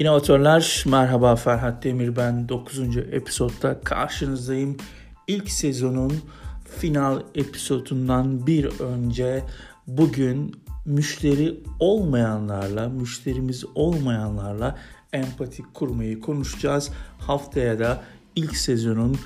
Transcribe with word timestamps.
İnovatörler 0.00 0.84
merhaba 0.86 1.36
Ferhat 1.36 1.84
Demir 1.84 2.16
ben 2.16 2.48
9. 2.48 2.96
episodda 2.96 3.80
karşınızdayım. 3.80 4.76
İlk 5.26 5.50
sezonun 5.50 6.20
final 6.78 7.22
episodundan 7.34 8.46
bir 8.46 8.80
önce 8.80 9.44
bugün 9.86 10.56
müşteri 10.86 11.60
olmayanlarla, 11.78 12.88
müşterimiz 12.88 13.64
olmayanlarla 13.74 14.78
empati 15.12 15.62
kurmayı 15.74 16.20
konuşacağız. 16.20 16.90
Haftaya 17.18 17.78
da 17.78 18.02
ilk 18.36 18.56
sezonun 18.56 19.16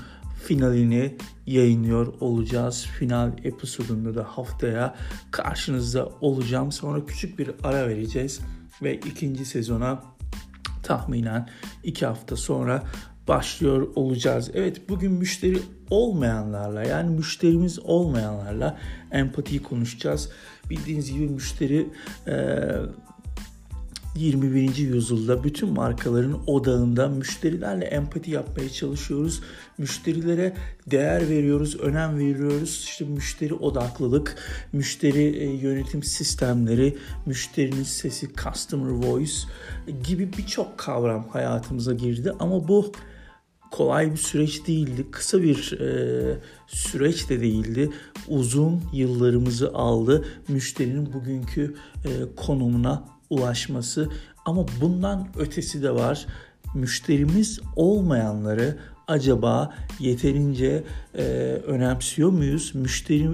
finalini 0.43 1.15
yayınlıyor 1.47 2.13
olacağız. 2.19 2.85
Final 2.99 3.31
episodunda 3.43 4.15
da 4.15 4.23
haftaya 4.23 4.95
karşınızda 5.31 6.09
olacağım. 6.21 6.71
Sonra 6.71 7.05
küçük 7.05 7.39
bir 7.39 7.51
ara 7.63 7.87
vereceğiz 7.87 8.39
ve 8.83 8.95
ikinci 8.95 9.45
sezona 9.45 10.15
tahminen 10.85 11.49
2 11.83 12.05
hafta 12.05 12.35
sonra 12.35 12.83
başlıyor 13.27 13.87
olacağız. 13.95 14.51
Evet 14.53 14.89
bugün 14.89 15.11
müşteri 15.11 15.59
olmayanlarla 15.89 16.83
yani 16.83 17.09
müşterimiz 17.09 17.79
olmayanlarla 17.79 18.77
empatiyi 19.11 19.63
konuşacağız. 19.63 20.29
Bildiğiniz 20.69 21.13
gibi 21.13 21.27
müşteri 21.27 21.87
e, 22.27 22.35
21. 24.15 24.75
yüzyılda 24.77 25.43
bütün 25.43 25.69
markaların 25.69 26.39
odağında 26.47 27.07
müşterilerle 27.07 27.85
empati 27.85 28.31
yapmaya 28.31 28.69
çalışıyoruz. 28.69 29.41
Müşterilere 29.77 30.53
değer 30.87 31.29
veriyoruz, 31.29 31.79
önem 31.79 32.19
veriyoruz. 32.19 32.85
İşte 32.87 33.05
müşteri 33.05 33.53
odaklılık, 33.53 34.35
müşteri 34.73 35.23
e, 35.23 35.45
yönetim 35.45 36.03
sistemleri, 36.03 36.97
müşterinin 37.25 37.83
sesi, 37.83 38.29
customer 38.43 38.89
voice 38.89 39.33
gibi 40.03 40.33
birçok 40.37 40.77
kavram 40.77 41.27
hayatımıza 41.29 41.93
girdi. 41.93 42.33
Ama 42.39 42.67
bu 42.67 42.91
kolay 43.71 44.11
bir 44.11 44.17
süreç 44.17 44.67
değildi. 44.67 45.05
Kısa 45.11 45.41
bir 45.41 45.79
e, 45.79 46.39
süreç 46.67 47.29
de 47.29 47.41
değildi. 47.41 47.89
Uzun 48.27 48.81
yıllarımızı 48.93 49.73
aldı 49.73 50.25
müşterinin 50.47 51.13
bugünkü 51.13 51.75
e, 52.05 52.09
konumuna 52.35 53.14
ulaşması 53.29 54.09
ama 54.45 54.65
bundan 54.81 55.27
ötesi 55.37 55.83
de 55.83 55.91
var. 55.91 56.25
Müşterimiz 56.75 57.59
olmayanları 57.75 58.77
acaba 59.07 59.73
yeterince 59.99 60.83
e, 61.17 61.23
önemsiyor 61.67 62.29
muyuz? 62.29 62.75
Müşteri 62.75 63.29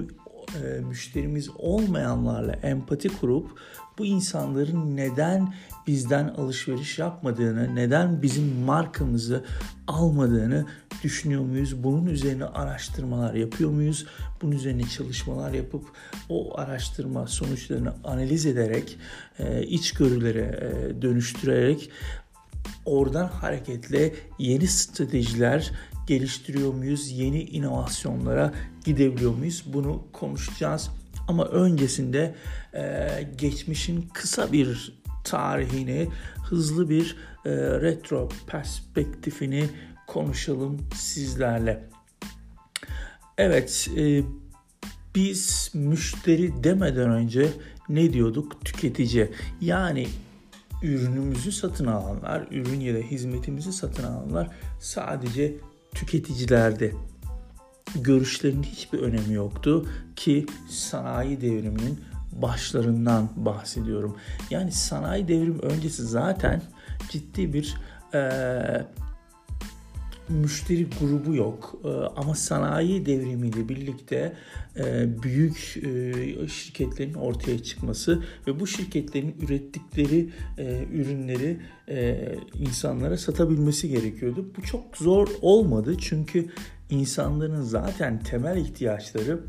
e, 0.62 0.80
müşterimiz 0.80 1.50
olmayanlarla 1.58 2.52
empati 2.52 3.08
kurup 3.08 3.50
bu 3.98 4.04
insanların 4.06 4.96
neden 4.96 5.54
bizden 5.86 6.28
alışveriş 6.28 6.98
yapmadığını, 6.98 7.74
neden 7.74 8.22
bizim 8.22 8.44
markamızı 8.44 9.44
almadığını 9.86 10.66
düşünüyor 11.02 11.42
muyuz? 11.42 11.84
Bunun 11.84 12.06
üzerine 12.06 12.44
araştırmalar 12.44 13.34
yapıyor 13.34 13.70
muyuz? 13.70 14.06
Bunun 14.42 14.52
üzerine 14.52 14.82
çalışmalar 14.88 15.52
yapıp 15.52 15.84
o 16.28 16.58
araştırma 16.58 17.26
sonuçlarını 17.26 17.94
analiz 18.04 18.46
ederek, 18.46 18.98
e, 19.38 19.62
içgörülere 19.62 20.60
e, 20.60 21.02
dönüştürerek 21.02 21.90
oradan 22.84 23.28
hareketle 23.28 24.14
yeni 24.38 24.66
stratejiler 24.66 25.72
geliştiriyor 26.06 26.74
muyuz? 26.74 27.10
Yeni 27.10 27.42
inovasyonlara 27.42 28.52
gidebiliyor 28.84 29.34
muyuz? 29.34 29.64
Bunu 29.66 30.04
konuşacağız. 30.12 30.90
Ama 31.28 31.44
öncesinde 31.44 32.34
e, 32.74 33.08
geçmişin 33.38 34.08
kısa 34.12 34.52
bir 34.52 35.01
tarihini, 35.24 36.08
hızlı 36.44 36.90
bir 36.90 37.16
e, 37.44 37.50
retro 37.80 38.28
perspektifini 38.46 39.68
konuşalım 40.06 40.78
sizlerle. 40.94 41.88
Evet, 43.38 43.90
e, 43.96 44.22
biz 45.14 45.70
müşteri 45.74 46.64
demeden 46.64 47.10
önce 47.10 47.48
ne 47.88 48.12
diyorduk? 48.12 48.64
Tüketici. 48.64 49.30
Yani 49.60 50.06
ürünümüzü 50.82 51.52
satın 51.52 51.86
alanlar, 51.86 52.46
ürün 52.50 52.80
ya 52.80 52.94
da 52.94 52.98
hizmetimizi 52.98 53.72
satın 53.72 54.04
alanlar 54.04 54.48
sadece 54.80 55.54
tüketicilerdi. 55.94 56.96
Görüşlerinin 57.94 58.62
hiçbir 58.62 58.98
önemi 58.98 59.34
yoktu 59.34 59.88
ki 60.16 60.46
sanayi 60.70 61.40
devriminin 61.40 62.00
başlarından 62.32 63.28
bahsediyorum. 63.36 64.16
Yani 64.50 64.72
sanayi 64.72 65.28
devrim 65.28 65.58
öncesi 65.62 66.02
zaten 66.02 66.62
ciddi 67.10 67.52
bir 67.52 67.76
e, 68.14 68.22
müşteri 70.28 70.86
grubu 71.00 71.34
yok 71.34 71.74
e, 71.84 71.88
ama 71.88 72.34
sanayi 72.34 73.06
devrimiyle 73.06 73.68
birlikte 73.68 74.32
e, 74.76 75.08
büyük 75.22 75.76
e, 75.82 76.48
şirketlerin 76.48 77.14
ortaya 77.14 77.62
çıkması 77.62 78.22
ve 78.46 78.60
bu 78.60 78.66
şirketlerin 78.66 79.36
ürettikleri 79.40 80.30
ürünleri 80.92 81.60
insanlara 82.54 83.18
satabilmesi 83.18 83.88
gerekiyordu. 83.88 84.46
Bu 84.56 84.62
çok 84.62 84.96
zor 84.96 85.28
olmadı 85.42 85.96
çünkü 86.00 86.46
insanların 86.90 87.62
zaten 87.62 88.22
temel 88.22 88.56
ihtiyaçları 88.56 89.40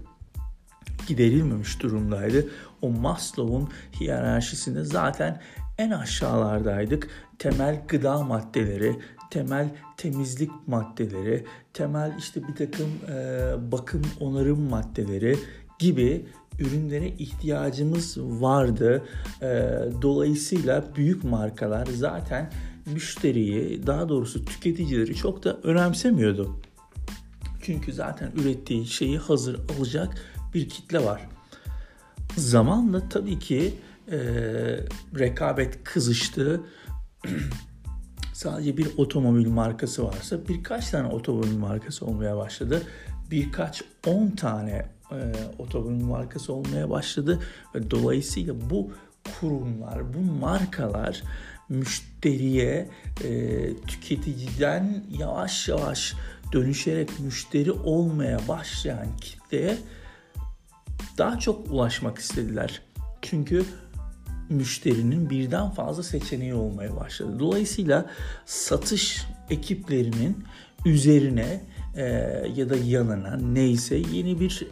giderilmemiş 1.07 1.81
durumdaydı. 1.81 2.49
O 2.81 2.89
Maslow'un 2.89 3.69
hiyerarşisinde 3.99 4.83
zaten 4.83 5.41
en 5.77 5.91
aşağılardaydık. 5.91 7.09
Temel 7.39 7.81
gıda 7.87 8.23
maddeleri, 8.23 8.99
temel 9.29 9.69
temizlik 9.97 10.51
maddeleri, 10.67 11.45
temel 11.73 12.15
işte 12.17 12.47
bir 12.47 12.55
takım 12.55 12.89
e, 13.09 13.71
bakım 13.71 14.01
onarım 14.19 14.69
maddeleri 14.69 15.37
gibi 15.79 16.25
ürünlere 16.59 17.07
ihtiyacımız 17.07 18.17
vardı. 18.19 19.03
E, 19.41 19.47
dolayısıyla 20.01 20.83
büyük 20.95 21.23
markalar 21.23 21.85
zaten 21.85 22.51
müşteriyi 22.93 23.87
daha 23.87 24.09
doğrusu 24.09 24.45
tüketicileri 24.45 25.15
çok 25.15 25.43
da 25.43 25.57
önemsemiyordu. 25.63 26.59
Çünkü 27.61 27.93
zaten 27.93 28.31
ürettiği 28.41 28.85
şeyi 28.85 29.17
hazır 29.17 29.59
alacak 29.69 30.17
bir 30.53 30.69
kitle 30.69 31.03
var. 31.03 31.27
Zamanla 32.37 33.09
tabii 33.09 33.39
ki 33.39 33.73
e, 34.11 34.17
rekabet 35.19 35.83
kızıştı. 35.83 36.61
Sadece 38.33 38.77
bir 38.77 38.87
otomobil 38.97 39.47
markası 39.47 40.05
varsa 40.05 40.47
birkaç 40.47 40.89
tane 40.89 41.07
otomobil 41.07 41.57
markası 41.57 42.05
olmaya 42.05 42.37
başladı. 42.37 42.81
Birkaç 43.31 43.83
on 44.07 44.29
tane 44.29 44.89
e, 45.11 45.17
otomobil 45.59 46.03
markası 46.03 46.53
olmaya 46.53 46.89
başladı 46.89 47.39
ve 47.75 47.91
dolayısıyla 47.91 48.55
bu 48.69 48.91
kurumlar, 49.39 50.13
bu 50.13 50.19
markalar 50.19 51.23
müşteriye 51.69 52.89
e, 53.23 53.59
tüketiciden 53.87 55.03
yavaş 55.19 55.67
yavaş 55.67 56.13
dönüşerek 56.53 57.19
müşteri 57.19 57.71
olmaya 57.71 58.39
başlayan 58.47 59.17
kitleye 59.21 59.77
daha 61.17 61.39
çok 61.39 61.71
ulaşmak 61.71 62.17
istediler. 62.17 62.81
Çünkü 63.21 63.65
müşterinin 64.49 65.29
birden 65.29 65.69
fazla 65.69 66.03
seçeneği 66.03 66.53
olmaya 66.53 66.95
başladı. 66.95 67.39
Dolayısıyla 67.39 68.05
satış 68.45 69.25
ekiplerinin 69.49 70.43
üzerine 70.85 71.61
e, 71.95 72.03
ya 72.55 72.69
da 72.69 72.75
yanına 72.75 73.37
neyse 73.37 73.95
yeni 73.95 74.39
bir 74.39 74.67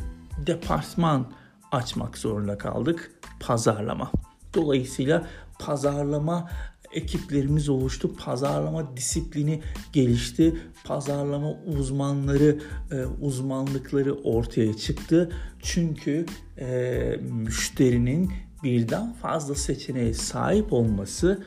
departman 0.48 1.32
açmak 1.72 2.18
zorunda 2.18 2.58
kaldık. 2.58 3.12
Pazarlama. 3.40 4.12
Dolayısıyla 4.54 5.28
pazarlama 5.60 6.50
ekiplerimiz 6.94 7.70
oluştu. 7.70 8.16
Pazarlama 8.16 8.98
disiplini 8.98 9.62
gelişti. 9.94 10.56
Pazarlama 10.84 11.52
uzmanları, 11.52 12.60
e, 12.92 13.06
uzmanlıkları 13.22 14.14
ortaya 14.14 14.78
çıktı. 14.78 15.32
Çünkü 15.62 16.26
e, 16.60 17.20
müşterinin 17.32 18.32
birden 18.64 19.14
fazla 19.14 19.56
seçeneğe 19.56 20.14
sahip 20.14 20.74
olması 20.74 21.44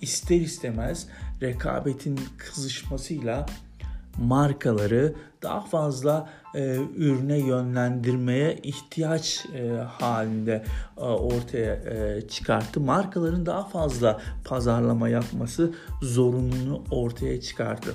ister 0.00 0.40
istemez 0.40 1.06
rekabetin 1.42 2.20
kızışmasıyla 2.38 3.46
markaları 4.18 5.14
daha 5.42 5.60
fazla 5.60 6.30
e, 6.58 6.76
ürüne 6.96 7.38
yönlendirmeye 7.38 8.58
ihtiyaç 8.62 9.46
e, 9.54 9.68
halinde 9.68 10.64
e, 10.96 11.00
ortaya 11.00 11.74
e, 11.74 12.20
çıkarttı. 12.28 12.80
Markaların 12.80 13.46
daha 13.46 13.64
fazla 13.64 14.20
pazarlama 14.44 15.08
yapması 15.08 15.74
zorunluluğunu 16.02 16.84
ortaya 16.90 17.40
çıkarttı. 17.40 17.94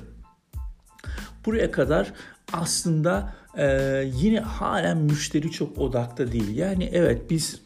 Buraya 1.45 1.71
kadar 1.71 2.13
aslında 2.54 3.33
e, 3.57 3.68
yine 4.15 4.39
halen 4.39 4.98
müşteri 4.98 5.51
çok 5.51 5.77
odakta 5.77 6.31
değil. 6.31 6.57
Yani 6.57 6.89
evet 6.94 7.30
biz 7.30 7.62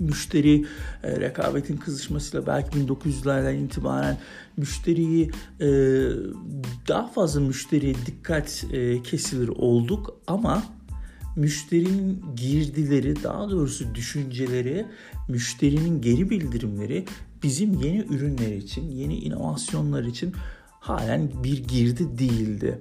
müşteri 0.00 0.64
e, 1.02 1.20
rekabetin 1.20 1.76
kızışmasıyla 1.76 2.46
belki 2.46 2.78
1900'lerden 2.78 3.54
itibaren 3.54 4.18
müşteriyi 4.56 5.30
e, 5.60 5.66
daha 6.88 7.06
fazla 7.06 7.40
müşteriye 7.40 7.94
dikkat 8.06 8.64
e, 8.72 9.02
kesilir 9.02 9.48
olduk 9.48 10.20
ama 10.26 10.62
müşterinin 11.36 12.24
girdileri 12.36 13.22
daha 13.22 13.50
doğrusu 13.50 13.94
düşünceleri 13.94 14.86
müşterinin 15.28 16.00
geri 16.00 16.30
bildirimleri 16.30 17.04
bizim 17.42 17.74
yeni 17.74 17.98
ürünler 17.98 18.52
için 18.52 18.90
yeni 18.90 19.18
inovasyonlar 19.18 20.04
için 20.04 20.34
halen 20.80 21.30
bir 21.44 21.64
girdi 21.64 22.18
değildi. 22.18 22.78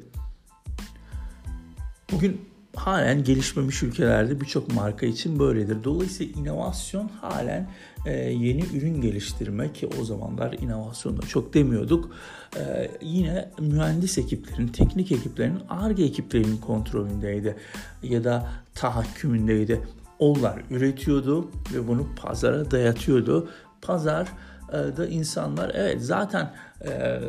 Bugün 2.12 2.42
halen 2.76 3.24
gelişmemiş 3.24 3.84
ülkelerde 3.84 4.42
birçok 4.42 4.74
marka 4.74 5.06
için 5.06 5.40
böyledir. 5.40 5.84
Dolayısıyla 5.84 6.42
inovasyon 6.42 7.08
halen 7.22 7.70
e, 8.06 8.12
yeni 8.16 8.64
ürün 8.78 9.02
geliştirme 9.02 9.74
ki 9.74 9.90
o 10.02 10.04
zamanlar 10.04 10.54
inovasyonda 10.54 11.22
çok 11.22 11.54
demiyorduk. 11.54 12.12
E, 12.58 12.92
yine 13.02 13.50
mühendis 13.60 14.18
ekiplerin, 14.18 14.68
teknik 14.68 15.12
ekiplerin, 15.12 15.60
ARGE 15.70 16.04
ekiplerinin 16.04 16.58
kontrolündeydi 16.58 17.56
ya 18.04 18.24
da 18.24 18.50
tahakkümündeydi. 18.76 19.82
Onlar 20.20 20.62
üretiyordu 20.70 21.52
ve 21.74 21.88
bunu 21.88 22.08
pazara 22.16 22.72
dayatıyordu. 22.72 23.50
Pazar 23.82 24.28
da 24.74 25.08
insanlar 25.08 25.72
evet 25.76 26.02
zaten 26.02 26.54
e, 26.86 27.20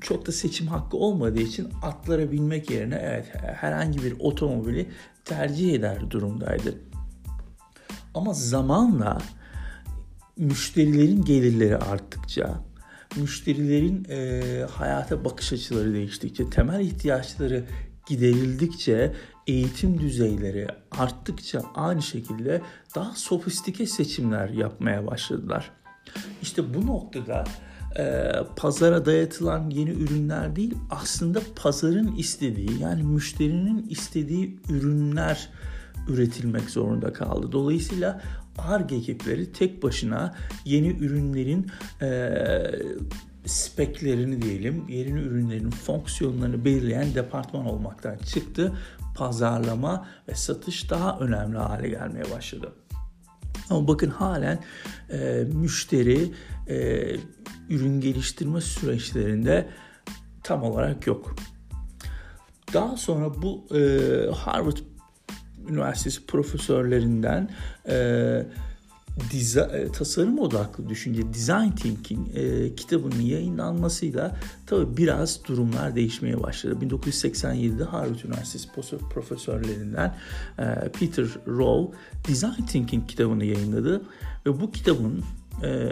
çok 0.00 0.26
da 0.26 0.32
seçim 0.32 0.66
hakkı 0.66 0.96
olmadığı 0.96 1.40
için 1.40 1.68
atlara 1.82 2.32
binmek 2.32 2.70
yerine 2.70 3.00
evet 3.02 3.32
herhangi 3.42 4.02
bir 4.02 4.14
otomobili 4.18 4.88
tercih 5.24 5.74
eder 5.74 6.10
durumdaydı. 6.10 6.74
Ama 8.14 8.34
zamanla 8.34 9.18
müşterilerin 10.36 11.24
gelirleri 11.24 11.76
arttıkça, 11.76 12.64
müşterilerin 13.16 14.06
e, 14.10 14.42
hayata 14.70 15.24
bakış 15.24 15.52
açıları 15.52 15.94
değiştikçe, 15.94 16.50
temel 16.50 16.80
ihtiyaçları 16.80 17.64
giderildikçe, 18.06 19.14
eğitim 19.46 20.00
düzeyleri 20.00 20.66
arttıkça 20.90 21.62
aynı 21.74 22.02
şekilde 22.02 22.62
daha 22.94 23.12
sofistike 23.12 23.86
seçimler 23.86 24.48
yapmaya 24.48 25.06
başladılar. 25.06 25.70
İşte 26.42 26.74
bu 26.74 26.86
noktada 26.86 27.44
e, 27.98 28.32
pazara 28.56 29.06
dayatılan 29.06 29.70
yeni 29.70 29.90
ürünler 29.90 30.56
değil 30.56 30.74
aslında 30.90 31.40
pazarın 31.56 32.16
istediği 32.16 32.80
yani 32.80 33.02
müşterinin 33.02 33.86
istediği 33.90 34.58
ürünler 34.68 35.48
üretilmek 36.08 36.70
zorunda 36.70 37.12
kaldı. 37.12 37.52
Dolayısıyla 37.52 38.22
ARGE 38.58 38.96
ekipleri 38.96 39.52
tek 39.52 39.82
başına 39.82 40.34
yeni 40.64 40.88
ürünlerin 40.88 41.66
e, 42.02 42.30
speklerini 43.46 44.42
diyelim, 44.42 44.84
yeni 44.88 45.20
ürünlerin 45.20 45.70
fonksiyonlarını 45.70 46.64
belirleyen 46.64 47.14
departman 47.14 47.66
olmaktan 47.66 48.16
çıktı. 48.16 48.72
Pazarlama 49.16 50.08
ve 50.28 50.34
satış 50.34 50.90
daha 50.90 51.18
önemli 51.18 51.58
hale 51.58 51.88
gelmeye 51.88 52.24
başladı. 52.36 52.72
Ama 53.70 53.88
bakın 53.88 54.10
halen 54.10 54.58
e, 55.10 55.44
müşteri 55.52 56.30
e, 56.68 57.06
ürün 57.68 58.00
geliştirme 58.00 58.60
süreçlerinde 58.60 59.68
tam 60.42 60.62
olarak 60.62 61.06
yok. 61.06 61.36
Daha 62.74 62.96
sonra 62.96 63.42
bu 63.42 63.66
e, 63.76 63.80
Harvard 64.34 64.76
Üniversitesi 65.68 66.26
profesörlerinden 66.26 67.50
e, 67.88 67.96
diza, 69.30 69.60
e, 69.60 69.92
tasarım 69.92 70.38
odaklı 70.38 70.88
düşünce 70.88 71.34
Design 71.34 71.70
Thinking 71.70 72.36
e, 72.36 72.74
kitabının 72.74 73.20
yayınlanmasıyla 73.20 74.36
tabi 74.66 74.96
biraz 74.96 75.44
durumlar 75.48 75.96
değişmeye 75.96 76.42
başladı. 76.42 76.78
1987'de 76.82 77.84
Harvard 77.84 78.20
Üniversitesi 78.24 78.68
profesörlerinden 79.10 80.16
e, 80.58 80.64
Peter 80.88 81.26
Rowe 81.46 81.96
Design 82.28 82.66
Thinking 82.66 83.08
kitabını 83.08 83.44
yayınladı 83.44 84.02
ve 84.46 84.60
bu 84.60 84.70
kitabın 84.70 85.24
e, 85.62 85.90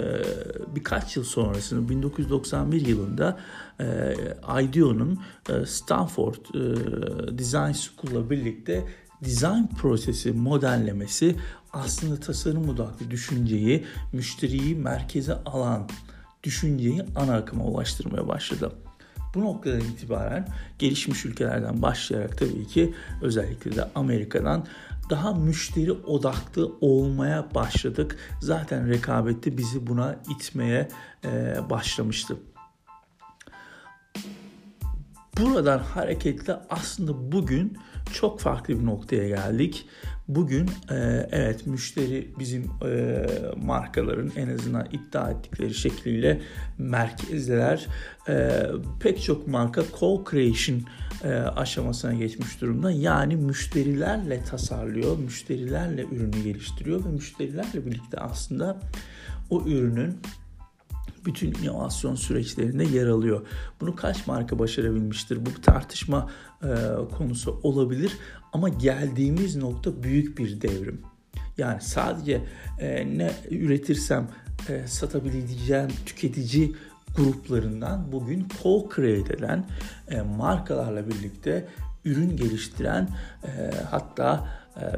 birkaç 0.75 1.17
yıl 1.17 1.25
sonrasında 1.25 1.89
1991 1.89 2.87
yılında 2.87 3.39
e, 3.81 4.15
IDEO'nun 4.63 5.19
e, 5.49 5.67
Stanford 5.67 6.35
e, 6.55 7.39
Design 7.39 7.73
School'la 7.73 8.31
birlikte 8.31 8.85
design 9.25 9.67
prosesi 9.79 10.33
modellemesi 10.33 11.37
aslında 11.73 12.21
tasarım 12.21 12.69
odaklı 12.69 13.11
düşünceyi, 13.11 13.85
müşteriyi 14.13 14.75
merkeze 14.75 15.35
alan 15.35 15.89
düşünceyi 16.43 17.03
ana 17.17 17.35
akıma 17.35 17.65
ulaştırmaya 17.65 18.29
başladı. 18.29 18.73
Bu 19.35 19.41
noktadan 19.41 19.81
itibaren 19.81 20.49
gelişmiş 20.79 21.25
ülkelerden 21.25 21.83
başlayarak 21.83 22.39
tabii 22.39 22.67
ki 22.67 22.95
özellikle 23.23 23.77
de 23.77 23.89
Amerika'dan 23.95 24.67
daha 25.11 25.35
müşteri 25.35 25.93
odaklı 25.93 26.73
olmaya 26.81 27.55
başladık. 27.55 28.17
Zaten 28.41 28.89
rekabette 28.89 29.59
bizi 29.59 29.87
buna 29.87 30.17
itmeye 30.31 30.89
başlamıştı. 31.71 32.37
Buradan 35.41 35.79
hareketle 35.79 36.57
aslında 36.71 37.33
bugün 37.33 37.79
çok 38.13 38.41
farklı 38.41 38.81
bir 38.81 38.87
noktaya 38.87 39.29
geldik. 39.29 39.89
Bugün 40.29 40.71
e, 40.91 41.29
evet 41.33 41.67
müşteri 41.67 42.31
bizim 42.39 42.71
e, 42.85 43.27
markaların 43.57 44.33
en 44.37 44.49
azından 44.49 44.89
iddia 44.93 45.31
ettikleri 45.31 45.75
şekliyle 45.75 46.41
merkezdeler. 46.79 47.87
E, 48.29 48.51
pek 49.01 49.23
çok 49.23 49.49
marka 49.49 49.81
co-creation 49.81 50.81
aşamasına 51.57 52.15
geçmiş 52.15 52.61
durumda. 52.61 52.91
Yani 52.91 53.37
müşterilerle 53.37 54.45
tasarlıyor, 54.45 55.19
müşterilerle 55.19 56.05
ürünü 56.05 56.43
geliştiriyor 56.43 57.05
ve 57.05 57.09
müşterilerle 57.09 57.87
birlikte 57.87 58.21
aslında 58.21 58.81
o 59.51 59.63
ürünün 59.67 60.19
bütün 61.25 61.55
inovasyon 61.55 62.15
süreçlerinde 62.15 62.85
yer 62.85 63.07
alıyor. 63.07 63.47
Bunu 63.81 63.97
kaç 63.97 64.27
marka 64.27 64.59
başarabilmiştir? 64.59 65.47
Bu 65.47 65.51
bir 65.51 65.63
tartışma 65.63 66.31
e, 66.63 66.69
konusu 67.19 67.61
olabilir 67.63 68.13
ama 68.53 68.69
geldiğimiz 68.69 69.57
nokta 69.57 70.03
büyük 70.03 70.39
bir 70.39 70.61
devrim. 70.61 71.01
Yani 71.59 71.81
sadece 71.81 72.41
e, 72.79 73.19
ne 73.19 73.33
üretirsem 73.51 74.29
e, 74.69 74.87
satabileceğim 74.87 75.89
tüketici 76.07 76.73
gruplarından 77.17 78.13
bugün 78.13 78.47
co-create 78.63 79.37
eden 79.37 79.67
e, 80.09 80.21
markalarla 80.21 81.09
birlikte 81.09 81.69
ürün 82.05 82.37
geliştiren 82.37 83.09
e, 83.45 83.71
hatta 83.91 84.49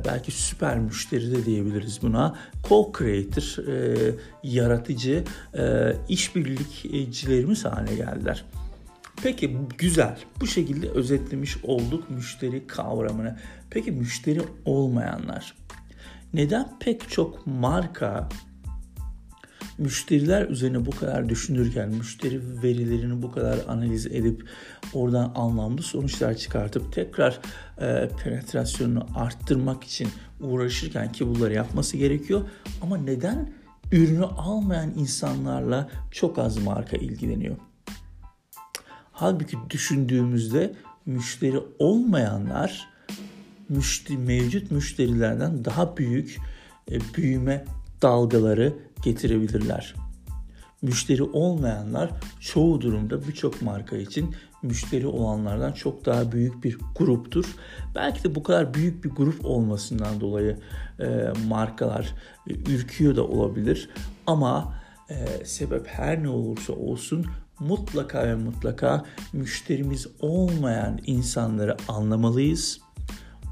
belki 0.04 0.32
süper 0.32 0.78
müşteri 0.78 1.30
de 1.30 1.44
diyebiliriz 1.44 2.02
buna. 2.02 2.36
Co-creator, 2.62 3.70
e, 3.70 4.14
yaratıcı 4.42 5.24
e, 5.54 5.92
işbirlikçilerimiz 6.08 7.64
haline 7.64 7.94
geldiler. 7.94 8.44
Peki 9.22 9.56
güzel. 9.78 10.18
Bu 10.40 10.46
şekilde 10.46 10.90
özetlemiş 10.90 11.56
olduk 11.62 12.10
müşteri 12.10 12.66
kavramını. 12.66 13.38
Peki 13.70 13.92
müşteri 13.92 14.42
olmayanlar? 14.64 15.54
Neden 16.34 16.78
pek 16.80 17.10
çok 17.10 17.46
marka 17.46 18.28
müşteriler 19.78 20.48
üzerine 20.48 20.86
bu 20.86 20.90
kadar 20.90 21.28
düşünürken, 21.28 21.88
müşteri 21.88 22.62
verilerini 22.62 23.22
bu 23.22 23.32
kadar 23.32 23.58
analiz 23.68 24.06
edip 24.06 24.48
oradan 24.94 25.32
anlamlı 25.34 25.82
sonuçlar 25.82 26.34
çıkartıp 26.34 26.92
tekrar 26.92 27.40
e, 27.80 28.08
penetrasyonunu 28.24 29.06
arttırmak 29.14 29.84
için 29.84 30.08
uğraşırken 30.40 31.12
ki 31.12 31.26
bunları 31.26 31.54
yapması 31.54 31.96
gerekiyor. 31.96 32.48
Ama 32.82 32.96
neden 32.96 33.52
ürünü 33.92 34.24
almayan 34.24 34.90
insanlarla 34.98 35.90
çok 36.10 36.38
az 36.38 36.58
marka 36.58 36.96
ilgileniyor? 36.96 37.56
Halbuki 39.12 39.56
düşündüğümüzde 39.70 40.74
müşteri 41.06 41.60
olmayanlar 41.78 42.88
müşteri, 43.68 44.18
mevcut 44.18 44.70
müşterilerden 44.70 45.64
daha 45.64 45.96
büyük 45.96 46.38
e, 46.90 46.98
büyüme 47.16 47.64
dalgaları 48.02 48.74
getirebilirler. 49.02 49.94
Müşteri 50.82 51.22
olmayanlar 51.22 52.10
çoğu 52.40 52.80
durumda 52.80 53.28
birçok 53.28 53.62
marka 53.62 53.96
için 53.96 54.34
müşteri 54.62 55.06
olanlardan 55.06 55.72
çok 55.72 56.06
daha 56.06 56.32
büyük 56.32 56.64
bir 56.64 56.78
gruptur. 56.96 57.44
Belki 57.94 58.24
de 58.24 58.34
bu 58.34 58.42
kadar 58.42 58.74
büyük 58.74 59.04
bir 59.04 59.10
grup 59.10 59.44
olmasından 59.44 60.20
dolayı 60.20 60.58
e, 61.00 61.32
markalar 61.48 62.14
e, 62.48 62.52
ürküyor 62.52 63.16
da 63.16 63.26
olabilir. 63.26 63.88
Ama 64.26 64.74
e, 65.10 65.44
sebep 65.44 65.86
her 65.86 66.22
ne 66.22 66.28
olursa 66.28 66.72
olsun 66.72 67.26
mutlaka 67.60 68.22
ve 68.22 68.34
mutlaka 68.34 69.04
müşterimiz 69.32 70.06
olmayan 70.20 70.98
insanları 71.06 71.76
anlamalıyız. 71.88 72.80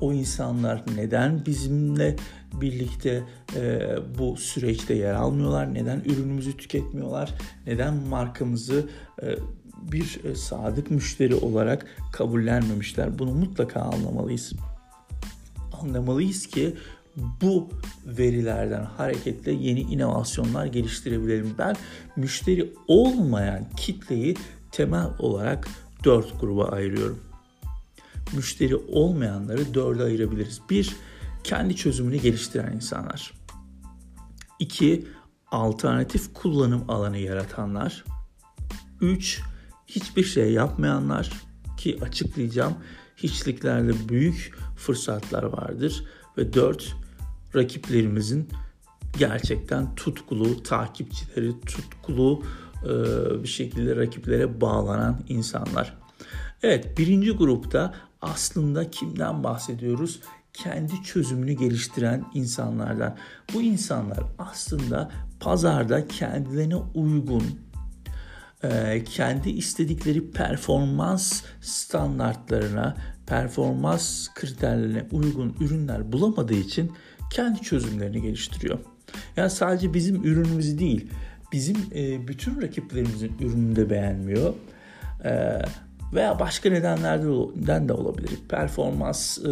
O 0.01 0.13
insanlar 0.13 0.83
neden 0.97 1.47
bizimle 1.47 2.17
birlikte 2.53 3.23
e, 3.57 3.81
bu 4.19 4.37
süreçte 4.37 4.95
yer 4.95 5.15
almıyorlar? 5.15 5.75
Neden 5.75 6.01
ürünümüzü 6.01 6.57
tüketmiyorlar? 6.57 7.35
Neden 7.67 7.95
markamızı 7.95 8.89
e, 9.23 9.37
bir 9.93 10.21
e, 10.25 10.35
sadık 10.35 10.91
müşteri 10.91 11.35
olarak 11.35 11.87
kabullenmemişler? 12.13 13.19
Bunu 13.19 13.35
mutlaka 13.35 13.81
anlamalıyız. 13.81 14.53
Anlamalıyız 15.83 16.47
ki 16.47 16.77
bu 17.17 17.69
verilerden 18.07 18.85
hareketle 18.85 19.53
yeni 19.53 19.81
inovasyonlar 19.81 20.67
geliştirebilelim. 20.67 21.55
Ben 21.59 21.77
müşteri 22.17 22.73
olmayan 22.89 23.65
kitleyi 23.77 24.37
temel 24.73 25.07
olarak 25.19 25.69
dört 26.05 26.41
gruba 26.41 26.65
ayırıyorum. 26.65 27.30
Müşteri 28.37 28.77
olmayanları 28.77 29.75
dörde 29.75 30.03
ayırabiliriz. 30.03 30.61
Bir, 30.71 30.97
kendi 31.45 31.77
çözümünü 31.77 32.17
geliştiren 32.17 32.73
insanlar. 32.73 33.35
İki, 34.59 35.07
alternatif 35.51 36.35
kullanım 36.35 36.91
alanı 36.91 37.19
yaratanlar. 37.19 38.05
Üç, 39.01 39.41
hiçbir 39.87 40.25
şey 40.25 40.53
yapmayanlar 40.53 41.31
ki 41.77 41.99
açıklayacağım 42.03 42.75
hiçliklerde 43.17 44.09
büyük 44.09 44.55
fırsatlar 44.77 45.43
vardır. 45.43 46.05
Ve 46.39 46.53
dört, 46.53 46.97
rakiplerimizin 47.55 48.49
gerçekten 49.19 49.95
tutkulu 49.95 50.63
takipçileri, 50.63 51.61
tutkulu 51.61 52.43
e, 52.85 52.89
bir 53.43 53.49
şekilde 53.49 53.97
rakiplere 53.97 54.61
bağlanan 54.61 55.21
insanlar. 55.29 55.99
Evet 56.63 56.99
birinci 56.99 57.31
grupta 57.31 57.95
aslında 58.23 58.91
kimden 58.91 59.45
bahsediyoruz? 59.45 60.21
Kendi 60.53 61.03
çözümünü 61.03 61.53
geliştiren 61.53 62.25
insanlardan. 62.35 63.17
Bu 63.55 63.63
insanlar 63.63 64.19
aslında 64.39 65.11
pazarda 65.41 66.09
kendilerine 66.09 66.77
uygun, 66.77 67.45
e, 68.65 69.05
kendi 69.05 69.51
istedikleri 69.51 70.31
performans 70.31 71.43
standartlarına, 71.61 72.97
performans 73.27 74.29
kriterlerine 74.35 75.07
uygun 75.13 75.57
ürünler 75.61 76.13
bulamadığı 76.13 76.55
için 76.55 76.93
kendi 77.33 77.61
çözümlerini 77.61 78.23
geliştiriyor. 78.23 78.79
Yani 79.37 79.51
sadece 79.51 79.95
bizim 79.95 80.25
ürünümüzü 80.25 80.79
değil, 80.79 81.11
bizim 81.53 81.77
e, 81.95 82.29
bütün 82.29 82.63
rakiplerimizin 82.63 83.39
ürününü 83.41 83.77
de 83.77 83.91
beğenmiyor. 83.91 84.55
E, 86.13 86.17
veya 86.17 86.39
başka 86.39 86.71
nedenlerden 86.71 87.89
de 87.89 87.93
olabilir. 87.93 88.39
Performans 88.49 89.39
e, 89.39 89.51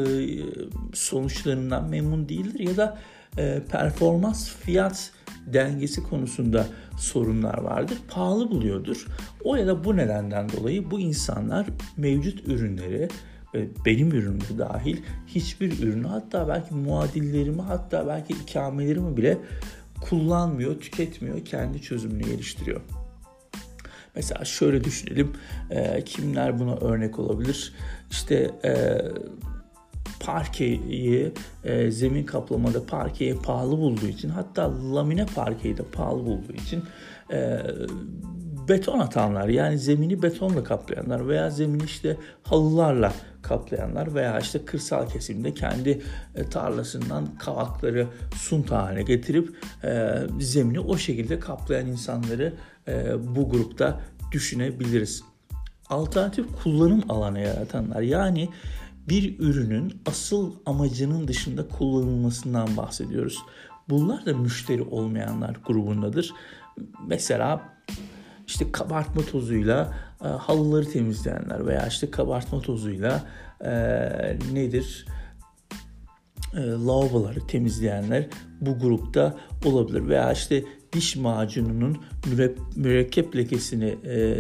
sonuçlarından 0.93 1.89
memnun 1.89 2.29
değildir 2.29 2.61
ya 2.61 2.77
da 2.77 2.99
e, 3.39 3.63
performans 3.71 4.49
fiyat 4.49 5.13
dengesi 5.47 6.03
konusunda 6.03 6.67
sorunlar 6.99 7.59
vardır. 7.59 7.99
Pahalı 8.09 8.51
buluyordur. 8.51 9.07
O 9.45 9.57
ya 9.57 9.67
da 9.67 9.85
bu 9.85 9.97
nedenden 9.97 10.49
dolayı 10.49 10.91
bu 10.91 11.01
insanlar 11.01 11.67
mevcut 11.97 12.49
ürünleri 12.49 13.09
benim 13.87 14.13
ürünüm 14.13 14.59
dahil 14.59 14.97
hiçbir 15.27 15.83
ürünü 15.83 16.07
hatta 16.07 16.49
belki 16.49 16.75
muadillerimi 16.75 17.63
hatta 17.63 18.07
belki 18.07 18.33
ikamelerimi 18.33 19.17
bile 19.17 19.39
kullanmıyor, 20.01 20.81
tüketmiyor, 20.81 21.45
kendi 21.45 21.83
çözümünü 21.83 22.25
geliştiriyor. 22.25 22.81
Mesela 24.19 24.45
şöyle 24.45 24.85
düşünelim, 24.85 25.33
e, 25.71 26.05
kimler 26.05 26.59
buna 26.59 26.75
örnek 26.75 27.19
olabilir? 27.19 27.73
İşte 28.11 28.51
e, 28.65 28.99
parkeyi, 30.21 31.33
e, 31.65 31.91
zemin 31.91 32.25
kaplamada 32.25 32.87
parkeyi 32.87 33.39
pahalı 33.39 33.79
bulduğu 33.79 34.07
için 34.07 34.29
hatta 34.29 34.95
lamine 34.95 35.27
parkeyi 35.27 35.77
de 35.77 35.83
pahalı 35.83 36.27
bulduğu 36.27 36.53
için 36.53 36.83
e, 37.33 37.61
beton 38.69 38.99
atanlar 38.99 39.49
yani 39.49 39.79
zemini 39.79 40.23
betonla 40.23 40.65
kaplayanlar 40.65 41.29
veya 41.29 41.51
zemini 41.51 41.85
işte 41.85 42.17
halılarla 42.43 43.13
kaplayanlar 43.43 44.15
veya 44.15 44.39
işte 44.39 44.65
kırsal 44.65 45.09
kesimde 45.09 45.55
kendi 45.55 46.03
e, 46.35 46.45
tarlasından 46.45 47.27
kavakları 47.39 48.07
sunta 48.37 48.83
haline 48.83 49.03
getirip 49.03 49.57
e, 49.85 50.15
zemini 50.41 50.81
o 50.81 50.97
şekilde 50.97 51.41
kaplayan 51.41 51.87
insanları 51.87 52.55
bu 53.19 53.49
grupta 53.49 54.01
düşünebiliriz. 54.33 55.23
Alternatif 55.89 56.47
kullanım 56.63 57.03
alanı 57.09 57.41
yaratanlar 57.41 58.01
yani 58.01 58.49
bir 59.09 59.39
ürünün 59.39 60.03
asıl 60.07 60.53
amacının 60.67 61.29
dışında 61.29 61.69
kullanılmasından 61.69 62.77
bahsediyoruz. 62.77 63.39
Bunlar 63.89 64.27
da 64.27 64.35
müşteri 64.35 64.83
olmayanlar 64.83 65.57
grubundadır. 65.67 66.35
Mesela 67.07 67.61
işte 68.47 68.73
kabartma 68.73 69.23
tozuyla 69.23 69.95
e, 70.25 70.29
halıları 70.29 70.91
temizleyenler 70.91 71.67
veya 71.67 71.87
işte 71.87 72.11
kabartma 72.11 72.61
tozuyla 72.61 73.23
e, 73.65 73.71
nedir 74.53 75.07
e, 76.55 76.61
lavaboları 76.61 77.47
temizleyenler 77.47 78.27
bu 78.61 78.79
grupta 78.79 79.37
olabilir 79.65 80.09
veya 80.09 80.33
işte 80.33 80.65
diş 80.93 81.17
macununun 81.17 81.99
mürekkep 82.77 83.37
lekesini 83.37 83.99
e, 84.05 84.37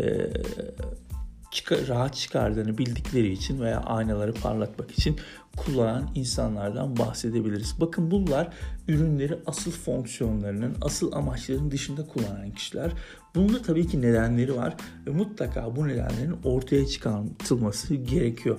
çıkar, 1.50 1.88
rahat 1.88 2.14
çıkardığını 2.16 2.78
bildikleri 2.78 3.32
için 3.32 3.60
veya 3.60 3.80
aynaları 3.80 4.34
parlatmak 4.34 4.90
için 4.90 5.16
kullanan 5.56 6.10
insanlardan 6.14 6.96
bahsedebiliriz. 6.96 7.74
Bakın 7.80 8.10
bunlar 8.10 8.48
ürünleri 8.88 9.38
asıl 9.46 9.70
fonksiyonlarının, 9.70 10.76
asıl 10.80 11.12
amaçlarının 11.12 11.70
dışında 11.70 12.06
kullanan 12.06 12.50
kişiler. 12.50 12.92
Bunun 13.34 13.54
da 13.54 13.62
tabii 13.62 13.86
ki 13.86 14.02
nedenleri 14.02 14.56
var 14.56 14.76
ve 15.06 15.10
mutlaka 15.10 15.76
bu 15.76 15.88
nedenlerin 15.88 16.36
ortaya 16.44 16.86
çıkartılması 16.86 17.94
gerekiyor. 17.94 18.58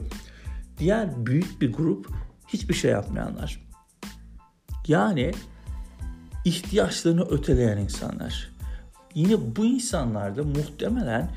Diğer 0.77 1.25
büyük 1.25 1.61
bir 1.61 1.73
grup 1.73 2.07
hiçbir 2.53 2.73
şey 2.73 2.91
yapmayanlar. 2.91 3.69
Yani 4.87 5.31
ihtiyaçlarını 6.45 7.23
öteleyen 7.23 7.77
insanlar. 7.77 8.49
Yine 9.15 9.55
bu 9.55 9.65
insanlar 9.65 10.37
da 10.37 10.43
muhtemelen 10.43 11.29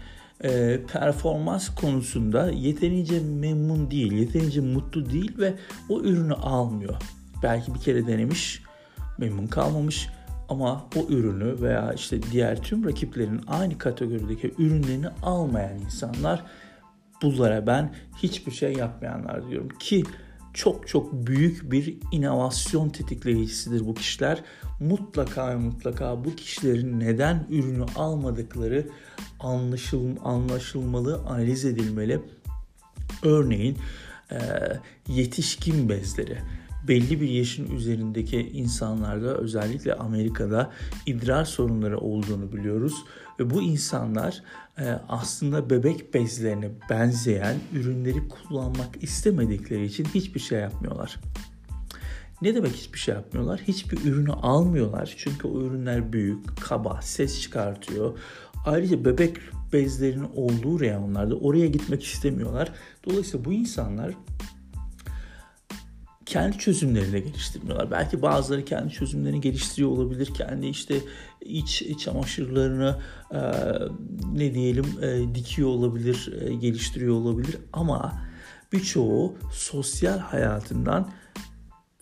e, 0.45 0.81
performans 0.93 1.75
konusunda 1.75 2.51
yeterince 2.51 3.21
memnun 3.21 3.91
değil, 3.91 4.13
yeterince 4.13 4.61
mutlu 4.61 5.11
değil 5.11 5.39
ve 5.39 5.55
o 5.89 6.01
ürünü 6.01 6.35
almıyor. 6.35 6.97
Belki 7.43 7.75
bir 7.75 7.81
kere 7.81 8.07
denemiş, 8.07 8.63
memnun 9.19 9.47
kalmamış 9.47 10.09
ama 10.49 10.87
o 10.97 11.07
ürünü 11.09 11.63
veya 11.63 11.93
işte 11.93 12.23
diğer 12.23 12.63
tüm 12.63 12.85
rakiplerin 12.85 13.41
aynı 13.47 13.79
kategorideki 13.79 14.55
ürünlerini 14.59 15.09
almayan 15.23 15.79
insanlar 15.79 16.45
bunlara 17.23 17.67
ben 17.67 17.95
hiçbir 18.17 18.53
şey 18.53 18.73
yapmayanlar 18.73 19.51
diyorum 19.51 19.69
ki 19.79 20.05
çok 20.55 20.89
çok 20.89 21.13
büyük 21.13 21.73
bir 21.73 21.97
inovasyon 22.13 22.89
tetikleyicisidir 22.89 23.87
bu 23.87 23.95
kişiler. 23.95 24.45
Mutlaka 24.81 25.59
mutlaka 25.59 26.25
bu 26.25 26.37
kişilerin 26.37 27.01
neden 27.01 27.47
ürünü 27.51 27.85
almadıkları 27.97 28.89
anlaşıl, 29.41 30.17
anlaşılmalı, 30.25 31.23
analiz 31.29 31.65
edilmeli. 31.65 32.21
Örneğin 33.23 33.79
yetişkin 35.09 35.89
bezleri 35.89 36.39
belli 36.89 37.21
bir 37.21 37.29
yaşın 37.29 37.77
üzerindeki 37.77 38.41
insanlarda 38.41 39.37
özellikle 39.37 39.95
Amerika'da 39.95 40.71
idrar 41.07 41.45
sorunları 41.45 41.99
olduğunu 41.99 42.53
biliyoruz 42.53 42.95
ve 43.41 43.51
bu 43.51 43.63
insanlar 43.63 44.43
e, 44.79 44.85
aslında 45.09 45.71
bebek 45.71 46.15
bezlerine 46.15 46.71
benzeyen 46.91 47.57
ürünleri 47.73 48.29
kullanmak 48.29 49.03
istemedikleri 49.03 49.85
için 49.85 50.05
hiçbir 50.05 50.41
şey 50.41 50.61
yapmıyorlar. 50.61 51.21
Ne 52.43 52.55
demek 52.55 52.73
hiçbir 52.73 52.99
şey 52.99 53.15
yapmıyorlar? 53.15 53.61
Hiçbir 53.61 54.05
ürünü 54.05 54.33
almıyorlar. 54.33 55.15
Çünkü 55.19 55.49
o 55.49 55.61
ürünler 55.61 56.13
büyük, 56.13 56.57
kaba, 56.61 57.01
ses 57.03 57.41
çıkartıyor. 57.41 58.19
Ayrıca 58.67 59.05
bebek 59.05 59.37
bezlerinin 59.73 60.29
olduğu 60.37 60.81
reyonlarda 60.81 61.35
oraya 61.35 61.67
gitmek 61.67 62.05
istemiyorlar. 62.05 62.73
Dolayısıyla 63.05 63.45
bu 63.45 63.53
insanlar 63.53 64.15
kendi 66.33 66.59
çözümlerini 66.59 67.25
geliştirmiyorlar. 67.25 67.91
Belki 67.91 68.23
bazıları 68.23 68.65
kendi 68.65 68.93
çözümlerini 68.93 69.41
geliştiriyor 69.41 69.91
olabilir. 69.91 70.35
Kendi 70.35 70.67
işte 70.67 70.95
iç 71.41 71.83
çamaşırlarını 71.99 72.99
e, 73.31 73.41
ne 74.33 74.55
diyelim 74.55 74.87
e, 75.03 75.35
dikiyor 75.35 75.69
olabilir, 75.69 76.33
e, 76.41 76.55
geliştiriyor 76.55 77.15
olabilir. 77.15 77.57
Ama 77.73 78.13
birçoğu 78.73 79.35
sosyal 79.53 80.19
hayatından 80.19 81.11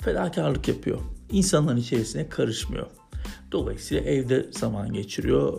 fedakarlık 0.01 0.69
yapıyor. 0.69 0.99
İnsanların 1.31 1.77
içerisine 1.77 2.29
karışmıyor. 2.29 2.87
Dolayısıyla 3.53 4.05
evde 4.05 4.47
zaman 4.51 4.93
geçiriyor, 4.93 5.53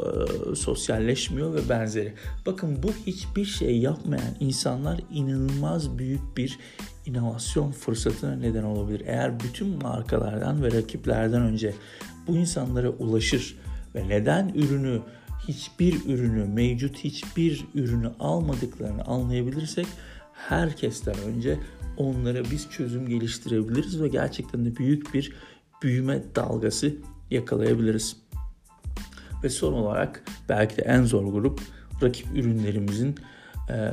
e, 0.52 0.56
sosyalleşmiyor 0.56 1.54
ve 1.54 1.70
benzeri. 1.70 2.14
Bakın 2.46 2.84
bu 2.84 2.92
hiçbir 3.08 3.46
şey 3.46 3.80
yapmayan 3.80 4.36
insanlar 4.40 5.02
inanılmaz 5.12 5.98
büyük 5.98 6.38
bir 6.38 6.60
inovasyon 7.06 7.72
fırsatına 7.72 8.36
neden 8.36 8.64
olabilir. 8.64 9.02
Eğer 9.06 9.40
bütün 9.40 9.68
markalardan 9.68 10.64
ve 10.64 10.72
rakiplerden 10.72 11.42
önce 11.42 11.74
bu 12.28 12.38
insanlara 12.38 12.90
ulaşır 12.90 13.58
ve 13.96 14.10
neden 14.10 14.50
ürünü 14.50 15.02
hiçbir 15.48 16.06
ürünü, 16.06 16.46
mevcut 16.46 16.98
hiçbir 16.98 17.66
ürünü 17.76 18.12
almadıklarını 18.20 19.04
anlayabilirsek 19.04 19.88
herkesten 20.34 21.16
önce 21.28 21.60
onlara 21.98 22.44
biz 22.52 22.70
çözüm 22.70 23.10
geliştirebiliriz 23.10 24.02
ve 24.02 24.08
gerçekten 24.08 24.66
de 24.66 24.76
büyük 24.76 25.14
bir 25.14 25.34
büyüme 25.84 26.24
dalgası 26.36 26.96
yakalayabiliriz. 27.32 28.18
Ve 29.44 29.50
son 29.50 29.74
olarak 29.74 30.24
belki 30.50 30.78
de 30.78 30.82
en 30.82 31.04
zor 31.04 31.34
grup 31.34 31.62
rakip 32.04 32.28
ürünlerimizin 32.36 33.16
e, 33.70 33.92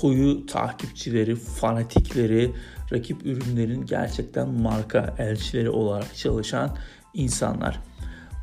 koyu 0.00 0.46
takipçileri, 0.46 1.36
fanatikleri, 1.36 2.52
rakip 2.92 3.26
ürünlerin 3.26 3.86
gerçekten 3.86 4.48
marka 4.48 5.14
elçileri 5.18 5.70
olarak 5.70 6.16
çalışan 6.16 6.76
insanlar. 7.14 7.80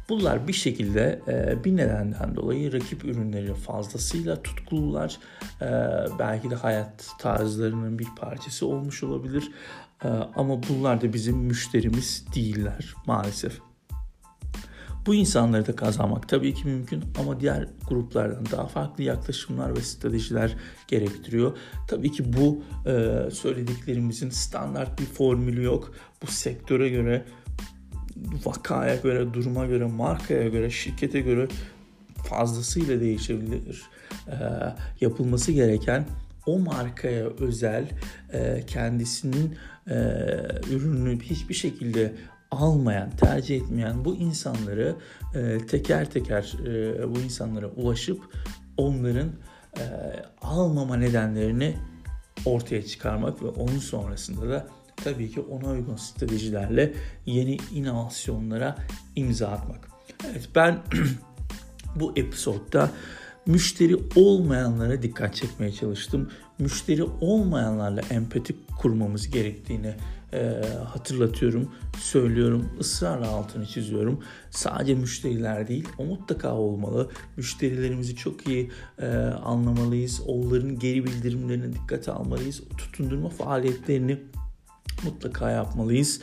Bunlar 0.10 0.48
bir 0.48 0.54
şekilde 0.54 1.22
e, 1.28 1.64
bir 1.64 1.78
nedenden 1.78 2.36
dolayı 2.36 2.74
rakip 2.74 3.06
ürünleri 3.06 3.54
fazlasıyla 3.54 4.44
tutkulular. 4.44 5.18
E, 5.62 5.68
belki 6.20 6.50
de 6.50 6.56
hayat 6.56 7.08
tarzlarının 7.20 8.00
bir 8.00 8.08
parçası 8.20 8.68
olmuş 8.68 9.04
olabilir. 9.04 9.52
E, 10.04 10.08
ama 10.36 10.62
bunlar 10.70 11.02
da 11.02 11.14
bizim 11.14 11.38
müşterimiz 11.38 12.26
değiller 12.36 12.94
maalesef. 13.06 13.69
Bu 15.10 15.16
insanları 15.16 15.68
da 15.68 15.76
kazanmak 15.76 16.30
tabii 16.30 16.54
ki 16.54 16.68
mümkün 16.68 17.04
ama 17.20 17.40
diğer 17.40 17.68
gruplardan 17.88 18.46
daha 18.52 18.68
farklı 18.68 19.04
yaklaşımlar 19.04 19.78
ve 19.78 19.82
stratejiler 19.82 20.56
gerektiriyor. 20.88 21.58
Tabii 21.88 22.12
ki 22.12 22.34
bu 22.34 22.64
e, 22.86 23.24
söylediklerimizin 23.32 24.30
standart 24.30 25.00
bir 25.00 25.06
formülü 25.06 25.64
yok. 25.64 25.94
Bu 26.22 26.28
sektöre 26.28 26.90
göre, 26.90 27.26
vakaya 28.46 28.96
göre, 28.96 29.34
duruma 29.34 29.66
göre, 29.66 29.86
markaya 29.86 30.48
göre, 30.48 30.70
şirkete 30.70 31.22
göre 31.22 31.48
fazlasıyla 32.30 33.00
değişebilir. 33.00 33.84
E, 34.28 34.36
yapılması 35.02 35.52
gereken 35.52 36.06
o 36.46 36.60
markaya 36.60 37.26
özel 37.26 37.90
e, 38.34 38.64
kendisinin 38.68 39.56
e, 39.88 39.96
ürününü 40.72 41.20
hiçbir 41.20 41.54
şekilde 41.54 42.14
almayan, 42.52 43.10
tercih 43.10 43.62
etmeyen 43.62 44.06
bu 44.06 44.16
insanları 44.16 44.96
e, 45.36 45.58
teker 45.58 46.12
teker 46.12 46.54
e, 46.66 47.16
bu 47.16 47.20
insanlara 47.20 47.68
ulaşıp 47.68 48.22
onların 48.78 49.30
e, 49.78 49.84
almama 50.42 50.96
nedenlerini 50.96 51.78
ortaya 52.46 52.86
çıkarmak 52.86 53.44
ve 53.44 53.48
onun 53.48 53.80
sonrasında 53.80 54.50
da 54.50 54.68
tabii 54.96 55.32
ki 55.32 55.42
ona 55.42 55.70
uygun 55.70 55.96
stratejilerle 55.96 56.94
yeni 57.26 57.58
inovasyonlara 57.74 58.76
imza 59.16 59.48
atmak. 59.48 59.90
Evet 60.32 60.50
ben 60.56 60.80
bu 61.96 62.14
episodda 62.16 62.92
müşteri 63.46 63.96
olmayanlara 64.16 65.02
dikkat 65.02 65.36
çekmeye 65.36 65.72
çalıştım. 65.72 66.32
Müşteri 66.60 67.04
olmayanlarla 67.04 68.02
empati 68.10 68.56
kurmamız 68.78 69.32
gerektiğini 69.32 69.96
e, 70.34 70.62
hatırlatıyorum, 70.86 71.72
söylüyorum, 71.98 72.70
ısrarla 72.80 73.28
altını 73.28 73.66
çiziyorum. 73.66 74.24
Sadece 74.52 74.96
müşteriler 74.96 75.68
değil, 75.68 75.88
o 75.98 76.06
mutlaka 76.06 76.56
olmalı. 76.56 77.10
Müşterilerimizi 77.38 78.16
çok 78.16 78.48
iyi 78.48 78.72
e, 79.00 79.08
anlamalıyız. 79.44 80.22
Onların 80.28 80.80
geri 80.80 81.06
bildirimlerine 81.06 81.74
dikkate 81.74 82.12
almalıyız. 82.12 82.64
Tutundurma 82.78 83.30
faaliyetlerini 83.30 84.20
mutlaka 85.04 85.52
yapmalıyız. 85.52 86.22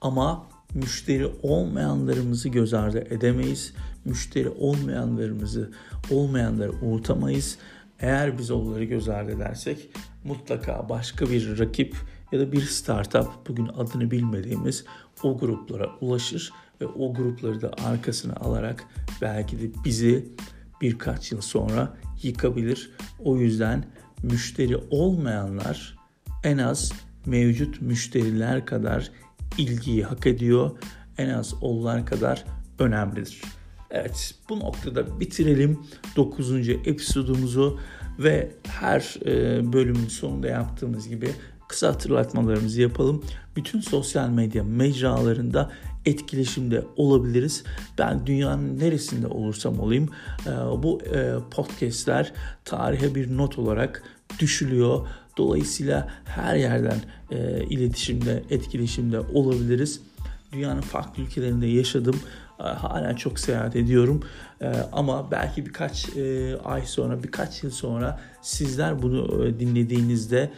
Ama 0.00 0.46
müşteri 0.74 1.26
olmayanlarımızı 1.42 2.48
göz 2.48 2.74
ardı 2.74 2.98
edemeyiz. 2.98 3.74
Müşteri 4.04 4.48
olmayanlarımızı 4.48 5.72
olmayanları 6.10 6.72
unutamayız. 6.72 7.58
Eğer 8.00 8.38
biz 8.38 8.50
onları 8.50 8.84
göz 8.84 9.08
ardı 9.08 9.32
edersek 9.32 9.90
mutlaka 10.24 10.88
başka 10.88 11.30
bir 11.30 11.58
rakip 11.58 11.96
ya 12.32 12.40
da 12.40 12.52
bir 12.52 12.62
startup 12.62 13.28
bugün 13.48 13.66
adını 13.66 14.10
bilmediğimiz 14.10 14.84
o 15.22 15.38
gruplara 15.38 15.90
ulaşır 16.00 16.52
ve 16.80 16.86
o 16.86 17.14
grupları 17.14 17.62
da 17.62 17.70
arkasına 17.84 18.34
alarak 18.34 18.84
belki 19.22 19.60
de 19.60 19.84
bizi 19.84 20.28
birkaç 20.80 21.32
yıl 21.32 21.40
sonra 21.40 21.96
yıkabilir. 22.22 22.90
O 23.18 23.36
yüzden 23.36 23.84
müşteri 24.22 24.76
olmayanlar 24.76 25.98
en 26.44 26.58
az 26.58 26.92
mevcut 27.26 27.80
müşteriler 27.80 28.66
kadar 28.66 29.10
ilgiyi 29.58 30.04
hak 30.04 30.26
ediyor. 30.26 30.70
En 31.18 31.28
az 31.28 31.54
onlar 31.60 32.06
kadar 32.06 32.44
önemlidir. 32.78 33.42
Evet 33.90 34.34
bu 34.48 34.60
noktada 34.60 35.20
bitirelim 35.20 35.80
9. 36.16 36.68
episodumuzu 36.68 37.80
ve 38.18 38.50
her 38.68 39.16
e, 39.26 39.72
bölümün 39.72 40.08
sonunda 40.08 40.48
yaptığımız 40.48 41.08
gibi 41.08 41.30
kısa 41.72 41.88
hatırlatmalarımızı 41.88 42.80
yapalım. 42.80 43.24
Bütün 43.56 43.80
sosyal 43.80 44.28
medya 44.28 44.64
mecralarında 44.64 45.70
etkileşimde 46.06 46.84
olabiliriz. 46.96 47.64
Ben 47.98 48.26
dünyanın 48.26 48.78
neresinde 48.78 49.26
olursam 49.26 49.80
olayım 49.80 50.08
e, 50.46 50.50
bu 50.82 51.00
e, 51.02 51.34
podcastler 51.50 52.32
tarihe 52.64 53.14
bir 53.14 53.36
not 53.36 53.58
olarak 53.58 54.02
düşülüyor. 54.38 55.06
Dolayısıyla 55.36 56.08
her 56.24 56.56
yerden 56.56 56.98
e, 57.30 57.64
iletişimde, 57.64 58.42
etkileşimde 58.50 59.20
olabiliriz. 59.20 60.00
Dünyanın 60.52 60.80
farklı 60.80 61.22
ülkelerinde 61.22 61.66
yaşadım. 61.66 62.20
Hala 62.58 63.16
çok 63.16 63.38
seyahat 63.38 63.76
ediyorum. 63.76 64.22
Ama 64.92 65.30
belki 65.30 65.66
birkaç 65.66 66.08
ay 66.64 66.82
sonra, 66.86 67.22
birkaç 67.22 67.62
yıl 67.62 67.70
sonra 67.70 68.20
sizler 68.42 69.02
bunu 69.02 69.44
dinlediğinizde 69.60 70.50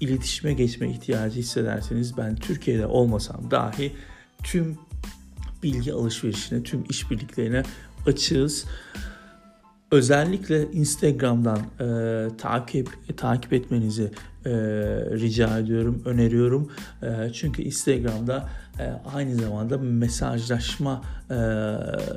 iletişime 0.00 0.52
geçme 0.52 0.90
ihtiyacı 0.90 1.38
hissederseniz 1.38 2.16
ben 2.16 2.36
Türkiye'de 2.36 2.86
olmasam 2.86 3.50
dahi 3.50 3.92
tüm 4.42 4.78
bilgi 5.62 5.92
alışverişine, 5.92 6.62
tüm 6.62 6.84
işbirliklerine 6.90 7.62
açığız. 8.06 8.64
Özellikle 9.90 10.72
Instagram'dan 10.72 11.58
e, 11.58 12.36
takip 12.36 12.88
takip 13.16 13.52
etmenizi 13.52 14.10
e, 14.46 14.50
rica 15.20 15.58
ediyorum, 15.58 16.02
öneriyorum. 16.04 16.72
E, 17.02 17.32
çünkü 17.32 17.62
Instagram'da 17.62 18.36
e, 18.38 18.67
aynı 19.14 19.34
zamanda 19.34 19.78
mesajlaşma 19.78 21.02
e, 21.30 21.34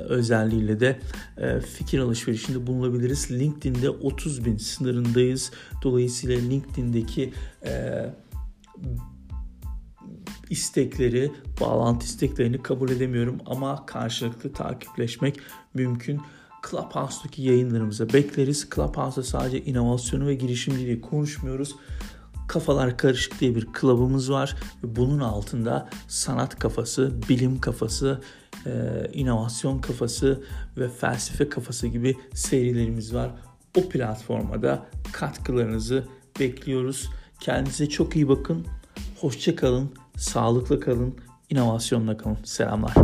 özelliğiyle 0.08 0.80
de 0.80 1.00
e, 1.38 1.60
fikir 1.60 1.98
alışverişinde 1.98 2.66
bulunabiliriz. 2.66 3.30
LinkedIn'de 3.30 3.90
30 3.90 4.44
bin 4.44 4.56
sınırındayız. 4.56 5.50
Dolayısıyla 5.82 6.40
LinkedIn'deki 6.40 7.32
e, 7.64 8.04
istekleri, 10.50 11.32
bağlantı 11.60 12.06
isteklerini 12.06 12.62
kabul 12.62 12.90
edemiyorum 12.90 13.38
ama 13.46 13.86
karşılıklı 13.86 14.52
takipleşmek 14.52 15.36
mümkün. 15.74 16.20
Clubhouse'daki 16.70 17.42
yayınlarımıza 17.42 18.08
bekleriz. 18.12 18.68
Clubhouse'da 18.74 19.22
sadece 19.22 19.64
inovasyonu 19.64 20.26
ve 20.26 20.34
girişimciliği 20.34 21.00
konuşmuyoruz. 21.00 21.76
Kafalar 22.52 22.96
Karışık 22.96 23.40
diye 23.40 23.54
bir 23.54 23.66
klubumuz 23.66 24.30
var. 24.30 24.56
Bunun 24.82 25.18
altında 25.18 25.88
sanat 26.08 26.58
kafası, 26.58 27.12
bilim 27.28 27.60
kafası, 27.60 28.20
e, 28.66 28.70
inovasyon 29.12 29.78
kafası 29.78 30.42
ve 30.76 30.88
felsefe 30.88 31.48
kafası 31.48 31.86
gibi 31.86 32.16
serilerimiz 32.34 33.14
var. 33.14 33.30
O 33.78 33.88
platforma 33.88 34.62
da 34.62 34.86
katkılarınızı 35.12 36.04
bekliyoruz. 36.40 37.10
Kendinize 37.40 37.88
çok 37.88 38.16
iyi 38.16 38.28
bakın. 38.28 38.66
Hoşça 39.20 39.56
kalın, 39.56 39.94
sağlıklı 40.16 40.80
kalın, 40.80 41.14
inovasyonla 41.50 42.16
kalın. 42.16 42.38
Selamlar. 42.44 42.94